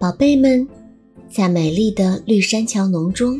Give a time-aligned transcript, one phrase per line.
[0.00, 0.66] 宝贝们，
[1.28, 3.38] 在美丽的绿山桥农中，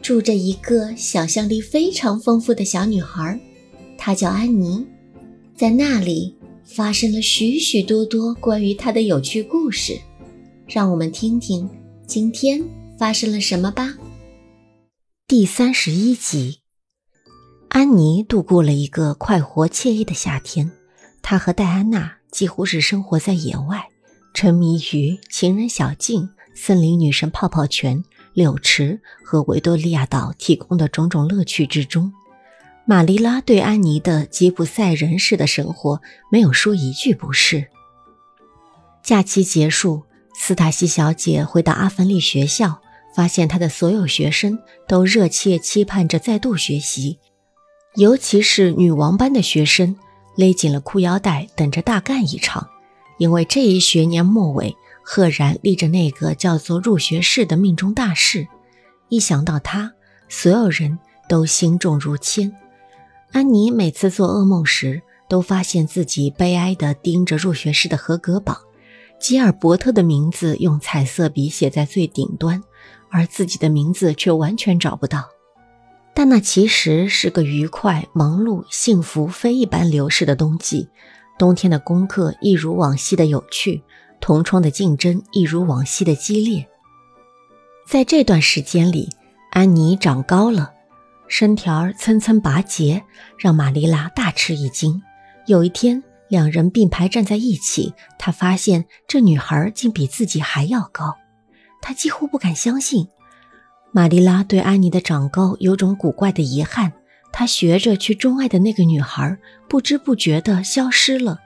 [0.00, 3.38] 住着一个想象力非常丰富的小女孩，
[3.98, 4.82] 她叫安妮。
[5.54, 6.34] 在那里
[6.64, 10.00] 发生了许许多多关于她的有趣故事，
[10.66, 11.68] 让我们听听
[12.06, 12.64] 今天
[12.98, 13.94] 发生了什么吧。
[15.28, 16.60] 第三十一集，
[17.68, 20.72] 安妮度过了一个快活惬意的夏天。
[21.20, 23.89] 她和戴安娜几乎是生活在野外。
[24.32, 32.12] 沉迷于情人小径、森林女神泡泡泉、柳池和维多利亚岛提供的种种乐趣之中，
[32.84, 37.68] 玛丽拉对安妮的吉普赛人式的生活没有说一句不是。
[39.02, 40.04] 假期结束，
[40.34, 42.80] 斯塔西小姐回到阿凡利学校，
[43.14, 47.18] 发现她的所有学生都热切期盼着再度学习，
[47.96, 49.96] 尤其是女王班的学生，
[50.36, 52.68] 勒紧了裤腰带，等着大干一场。
[53.20, 58.48] 因为这一学年末尾，赫然立着那个叫做入学试的命中大事。
[59.10, 59.92] 一想到他，
[60.26, 62.50] 所有人都心重如铅。
[63.32, 68.56] 安妮每次做噩梦时，都发现自己悲哀地盯着入学试的合格榜，
[69.20, 72.62] 吉尔伯特的名字用彩色笔写在最顶端，
[73.10, 75.28] 而自己的名字却完全找不到。
[76.14, 80.88] 但那其实是个愉快、忙碌、幸福、非一般流逝的冬季。
[81.40, 83.82] 冬天的功课一如往昔的有趣，
[84.20, 86.68] 同窗的竞争一如往昔的激烈。
[87.88, 89.08] 在这段时间里，
[89.50, 90.74] 安妮长高了，
[91.28, 93.02] 身条层层拔节，
[93.38, 95.00] 让玛丽拉大吃一惊。
[95.46, 101.16] 有一天，两人并排站在一起，她发现这女孩竟比自己还要高，
[101.80, 103.08] 她几乎不敢相信。
[103.92, 106.92] 玛丽拉对安妮的长高有种古怪的遗憾。
[107.40, 111.38] 他学着去钟爱的那个女孩，不知不觉地消失了。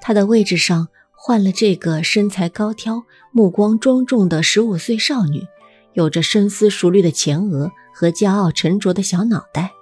[0.00, 5.46] 他的位置上换了这个身材高挑、目光庄重的十五岁少女，
[5.92, 9.72] 有着深思熟虑的前额和骄傲沉着的小脑袋。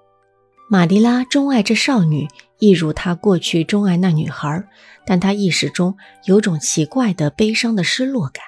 [0.69, 2.27] 玛丽拉钟爱这少女，
[2.59, 4.65] 一如她过去钟爱那女孩，
[5.07, 8.43] 但她意识中有种奇怪的悲伤的失落感。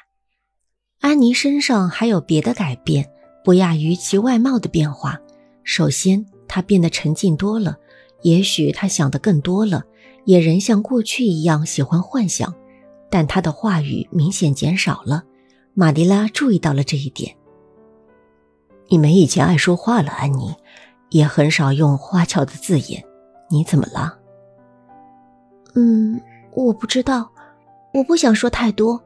[0.99, 3.09] 安妮身上还有别的改变，
[3.45, 5.21] 不亚于其外貌的变化。
[5.63, 7.79] 首先，他变得沉静多了，
[8.21, 9.85] 也许他想的更多了，
[10.27, 12.55] 也仍像过去一样喜欢幻想，
[13.09, 15.25] 但他的话语明显减少了。
[15.73, 17.35] 玛迪拉注意到了这一点。
[18.89, 20.55] 你没以前爱说话了，安妮，
[21.09, 23.03] 也很少用花俏的字眼。
[23.49, 24.19] 你怎么了？
[25.75, 26.21] 嗯，
[26.53, 27.33] 我不知道，
[27.95, 29.03] 我不想说太多。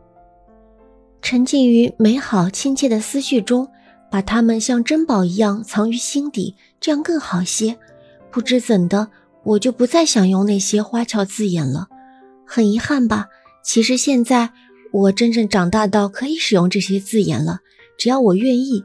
[1.23, 3.69] 沉浸于美好亲切的思绪中。
[4.09, 6.55] 把它们像珍宝一样藏于心底，
[6.87, 7.77] 这样更好些。
[8.31, 9.09] 不知怎的，
[9.43, 11.89] 我就不再想用那些花俏字眼了。
[12.47, 13.27] 很遗憾吧？
[13.65, 14.53] 其实现在
[14.93, 17.59] 我真正长大到可以使用这些字眼了，
[17.99, 18.85] 只要我愿意。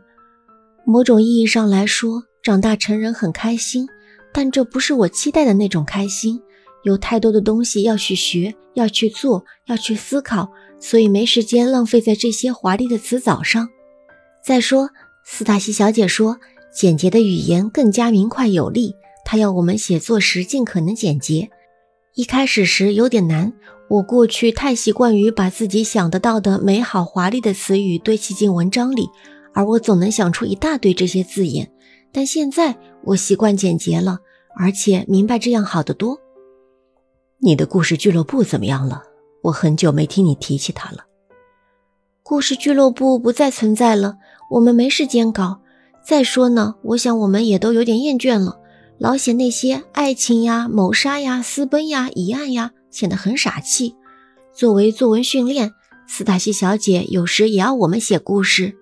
[0.83, 3.87] 某种意义上来说，长大成人很开心，
[4.33, 6.41] 但这不是我期待的那种开心。
[6.81, 13.69] 有太多的东西要去学，要去做，要去思考，所以没时间浪费在这些华丽的词藻上。
[14.43, 14.89] 再说。
[15.23, 16.39] 斯塔西小姐说
[16.73, 18.95] ：“简洁的语言更加明快有力。
[19.23, 21.49] 他要我们写作时尽可能简洁。
[22.15, 23.53] 一开始时有点难，
[23.89, 29.09] 我过去太习惯于把自己想得到的美好华丽的词语堆砌进文章里，
[29.53, 31.71] 而我总能想出一大堆这些字眼。
[32.11, 34.19] 但现在我习惯简洁了，
[34.57, 36.19] 而且明白这样好得多。
[37.39, 39.03] 你的故事俱乐部怎么样了？
[39.43, 41.05] 我很久没听你提起它了。
[42.23, 44.17] 故事俱乐部不再存在了。”
[44.51, 45.60] 我们没时间搞。
[46.03, 48.57] 再说呢，我想我们也都有点厌倦了，
[48.97, 53.95] 老写那些爱情呀、谋杀呀、私奔呀、疑案呀，显得很傻气。
[54.53, 55.73] 作为作文训练，
[56.07, 58.75] 斯塔西小姐有时也要我们写故事，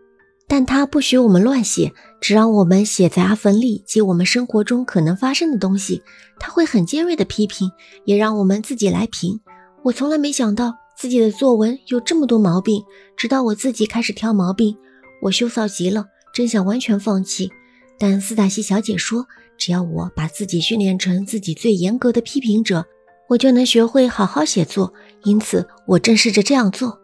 [0.47, 6.01] 但她不许我们乱写，只让我们写在阿芬利及我们生活中可能发生的东西。
[6.39, 7.71] 她会很尖锐的批评，
[8.05, 9.41] 也让我们自己来评。
[9.83, 12.83] 我从来没想到自己的作文有这么多毛病，
[13.15, 14.75] 直到我自己开始挑毛病。
[15.21, 16.07] 我羞臊极了，
[16.39, 17.51] 真想完全放弃。
[17.97, 19.27] 但斯塔西小姐说，
[19.57, 22.85] 只要我把自己训练成自己最严格的批评者，
[23.27, 24.93] 我就能学会好好写作。
[25.25, 26.97] 因此，我正试着这样做。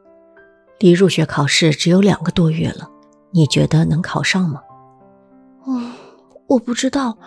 [0.80, 2.90] 离入学考试只有两个多月了，
[3.34, 4.62] 你觉得能考上吗？
[5.68, 5.92] 嗯，
[6.48, 7.18] 我不知道。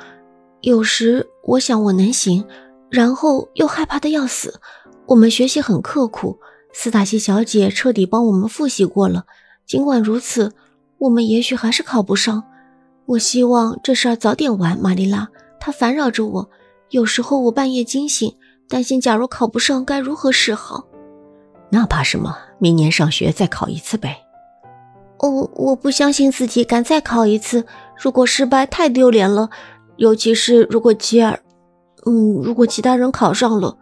[0.62, 2.46] 有时我想我能行，
[2.88, 4.62] 然后又害怕的要死。
[5.08, 6.38] 我们学习很刻苦，
[6.72, 9.26] 斯塔西小姐彻底帮我们复习过了。
[9.66, 10.54] 尽管如此。
[10.98, 12.44] 我们也许还是考不上。
[13.06, 14.78] 我希望这事儿早点完。
[14.78, 15.28] 玛丽拉，
[15.58, 16.50] 她烦扰着我。
[16.90, 18.34] 有时候我半夜惊醒，
[18.68, 20.84] 担心假如考不上该如何是好。
[21.70, 22.36] 那怕什么？
[22.58, 24.18] 明年上学再考一次呗。
[25.18, 27.64] 哦，我不相信自己敢再考一次。
[28.00, 29.50] 如果失败，太丢脸了。
[29.96, 31.40] 尤其是如果吉尔，
[32.06, 33.76] 嗯，如果其他人考上了，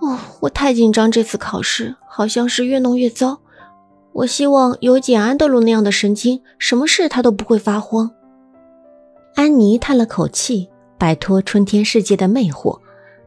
[0.00, 1.10] 哦，我太紧张。
[1.10, 3.41] 这次考试好像是越弄越糟。
[4.12, 8.10] 我希望有简·安德鲁那样的神经，什么事他都不会发慌。
[9.34, 10.68] 安妮叹了口气，
[10.98, 12.78] 摆脱春天世界的魅惑，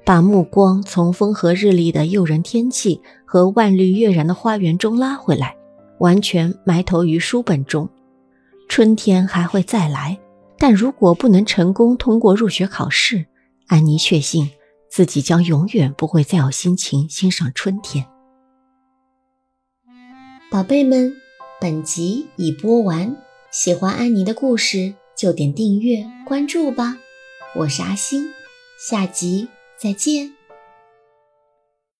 [0.05, 5.55] 把目光从风和日丽的诱人天气和万绿跃然的花园中拉回来，
[5.97, 7.89] 完全埋头于书本中。
[8.69, 10.19] 春天还会再来，
[10.59, 13.25] 但如果不能成功通过入学考试，
[13.67, 14.51] 安妮确信
[14.87, 18.05] 自己将永远不会再有心情欣赏春天。
[20.55, 21.17] 宝贝们，
[21.59, 23.17] 本集已播完，
[23.51, 26.97] 喜欢安妮的故事就点订阅关注吧，
[27.57, 28.29] 我是阿星，
[28.79, 30.34] 下集再见。